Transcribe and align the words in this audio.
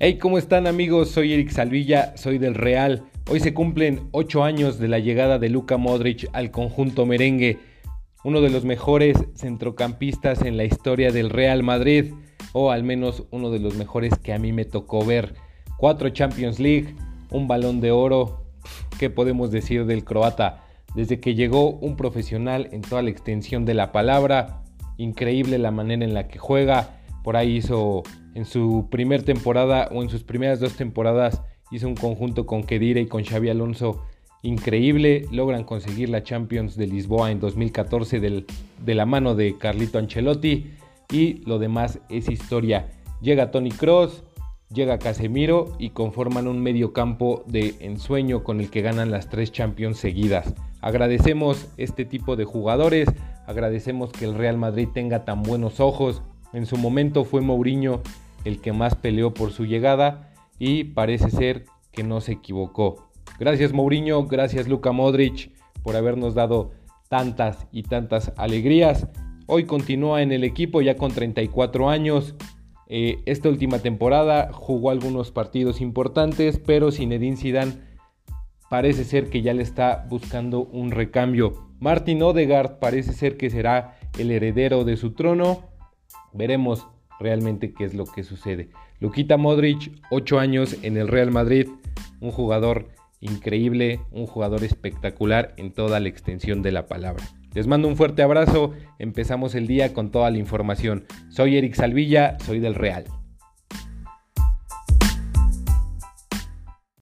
Hey, 0.00 0.18
¿cómo 0.18 0.38
están 0.38 0.68
amigos? 0.68 1.10
Soy 1.10 1.32
Eric 1.32 1.50
Salvilla, 1.50 2.16
soy 2.16 2.38
del 2.38 2.54
Real. 2.54 3.02
Hoy 3.28 3.40
se 3.40 3.52
cumplen 3.52 4.06
8 4.12 4.44
años 4.44 4.78
de 4.78 4.86
la 4.86 5.00
llegada 5.00 5.40
de 5.40 5.48
Luka 5.48 5.76
Modric 5.76 6.28
al 6.32 6.52
conjunto 6.52 7.04
merengue, 7.04 7.58
uno 8.22 8.40
de 8.40 8.48
los 8.48 8.64
mejores 8.64 9.16
centrocampistas 9.34 10.42
en 10.42 10.56
la 10.56 10.62
historia 10.62 11.10
del 11.10 11.30
Real 11.30 11.64
Madrid, 11.64 12.14
o 12.52 12.70
al 12.70 12.84
menos 12.84 13.24
uno 13.32 13.50
de 13.50 13.58
los 13.58 13.74
mejores 13.74 14.16
que 14.20 14.32
a 14.32 14.38
mí 14.38 14.52
me 14.52 14.64
tocó 14.64 15.04
ver. 15.04 15.34
Cuatro 15.78 16.10
Champions 16.10 16.60
League, 16.60 16.94
un 17.32 17.48
balón 17.48 17.80
de 17.80 17.90
oro. 17.90 18.44
¿Qué 19.00 19.10
podemos 19.10 19.50
decir 19.50 19.84
del 19.84 20.04
croata? 20.04 20.64
Desde 20.94 21.18
que 21.18 21.34
llegó 21.34 21.70
un 21.70 21.96
profesional 21.96 22.68
en 22.70 22.82
toda 22.82 23.02
la 23.02 23.10
extensión 23.10 23.64
de 23.64 23.74
la 23.74 23.90
palabra, 23.90 24.62
increíble 24.96 25.58
la 25.58 25.72
manera 25.72 26.04
en 26.04 26.14
la 26.14 26.28
que 26.28 26.38
juega. 26.38 27.00
Por 27.24 27.36
ahí 27.36 27.56
hizo 27.56 28.04
en 28.38 28.44
su 28.44 28.86
primer 28.88 29.24
temporada 29.24 29.88
o 29.90 30.00
en 30.00 30.08
sus 30.08 30.22
primeras 30.22 30.60
dos 30.60 30.74
temporadas 30.74 31.42
hizo 31.72 31.88
un 31.88 31.96
conjunto 31.96 32.46
con 32.46 32.62
Kedira 32.62 33.00
y 33.00 33.06
con 33.06 33.24
Xavi 33.24 33.48
Alonso 33.48 34.04
increíble. 34.42 35.26
Logran 35.32 35.64
conseguir 35.64 36.08
la 36.08 36.22
Champions 36.22 36.76
de 36.76 36.86
Lisboa 36.86 37.32
en 37.32 37.40
2014 37.40 38.20
de 38.20 38.94
la 38.94 39.06
mano 39.06 39.34
de 39.34 39.58
Carlito 39.58 39.98
Ancelotti 39.98 40.70
y 41.10 41.44
lo 41.46 41.58
demás 41.58 41.98
es 42.08 42.30
historia. 42.30 42.86
Llega 43.20 43.50
Tony 43.50 43.72
Cross, 43.72 44.22
llega 44.72 45.00
Casemiro 45.00 45.74
y 45.80 45.90
conforman 45.90 46.46
un 46.46 46.62
medio 46.62 46.92
campo 46.92 47.42
de 47.48 47.74
ensueño 47.80 48.44
con 48.44 48.60
el 48.60 48.70
que 48.70 48.82
ganan 48.82 49.10
las 49.10 49.28
tres 49.28 49.50
Champions 49.50 49.98
seguidas. 49.98 50.54
Agradecemos 50.80 51.66
este 51.76 52.04
tipo 52.04 52.36
de 52.36 52.44
jugadores, 52.44 53.08
agradecemos 53.48 54.12
que 54.12 54.26
el 54.26 54.34
Real 54.34 54.58
Madrid 54.58 54.86
tenga 54.94 55.24
tan 55.24 55.42
buenos 55.42 55.80
ojos. 55.80 56.22
En 56.52 56.66
su 56.66 56.76
momento 56.76 57.24
fue 57.24 57.40
Mourinho 57.40 58.00
el 58.44 58.60
que 58.60 58.72
más 58.72 58.94
peleó 58.94 59.34
por 59.34 59.52
su 59.52 59.64
llegada 59.64 60.32
y 60.58 60.84
parece 60.84 61.30
ser 61.30 61.64
que 61.92 62.02
no 62.02 62.20
se 62.20 62.32
equivocó. 62.32 63.08
Gracias 63.38 63.72
Mourinho, 63.72 64.26
gracias 64.26 64.68
Luka 64.68 64.92
Modric 64.92 65.52
por 65.82 65.96
habernos 65.96 66.34
dado 66.34 66.72
tantas 67.08 67.66
y 67.72 67.82
tantas 67.82 68.32
alegrías. 68.36 69.08
Hoy 69.46 69.64
continúa 69.64 70.22
en 70.22 70.32
el 70.32 70.44
equipo 70.44 70.82
ya 70.82 70.96
con 70.96 71.12
34 71.12 71.88
años. 71.88 72.34
Eh, 72.86 73.22
esta 73.26 73.48
última 73.48 73.78
temporada 73.78 74.52
jugó 74.52 74.90
algunos 74.90 75.30
partidos 75.30 75.80
importantes, 75.80 76.58
pero 76.58 76.90
Zinedine 76.90 77.36
Zidane 77.36 77.78
parece 78.68 79.04
ser 79.04 79.30
que 79.30 79.42
ya 79.42 79.54
le 79.54 79.62
está 79.62 80.06
buscando 80.08 80.60
un 80.60 80.90
recambio. 80.90 81.68
Martin 81.80 82.22
Odegaard 82.22 82.78
parece 82.78 83.12
ser 83.12 83.36
que 83.36 83.50
será 83.50 83.98
el 84.18 84.30
heredero 84.30 84.84
de 84.84 84.96
su 84.96 85.12
trono. 85.12 85.62
Veremos 86.32 86.86
realmente 87.20 87.72
qué 87.72 87.84
es 87.84 87.94
lo 87.94 88.04
que 88.04 88.24
sucede. 88.24 88.68
Luquita 89.00 89.36
Modric, 89.36 89.92
8 90.10 90.38
años 90.38 90.76
en 90.82 90.96
el 90.96 91.08
Real 91.08 91.30
Madrid, 91.30 91.68
un 92.20 92.30
jugador 92.30 92.88
increíble, 93.20 94.00
un 94.12 94.26
jugador 94.26 94.64
espectacular 94.64 95.54
en 95.56 95.72
toda 95.72 96.00
la 96.00 96.08
extensión 96.08 96.62
de 96.62 96.72
la 96.72 96.86
palabra. 96.86 97.24
Les 97.54 97.66
mando 97.66 97.88
un 97.88 97.96
fuerte 97.96 98.22
abrazo, 98.22 98.72
empezamos 98.98 99.54
el 99.54 99.66
día 99.66 99.92
con 99.92 100.10
toda 100.10 100.30
la 100.30 100.38
información. 100.38 101.04
Soy 101.28 101.56
Eric 101.56 101.74
Salvilla, 101.74 102.36
soy 102.40 102.60
del 102.60 102.74
Real. 102.74 103.04